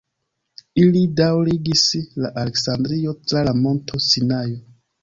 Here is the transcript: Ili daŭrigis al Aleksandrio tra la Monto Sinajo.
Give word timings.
Ili 0.83 1.03
daŭrigis 1.19 1.85
al 2.01 2.27
Aleksandrio 2.33 3.17
tra 3.27 3.47
la 3.51 3.57
Monto 3.63 4.07
Sinajo. 4.11 4.61